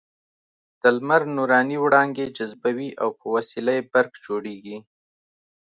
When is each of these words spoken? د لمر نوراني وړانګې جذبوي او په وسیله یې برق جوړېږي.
د 0.81 0.83
لمر 0.97 1.21
نوراني 1.35 1.77
وړانګې 1.83 2.25
جذبوي 2.37 2.89
او 3.01 3.09
په 3.19 3.25
وسیله 3.35 3.71
یې 3.77 3.87
برق 3.91 4.13
جوړېږي. 4.25 4.77